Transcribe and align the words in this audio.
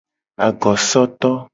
Agosoto. 0.47 1.31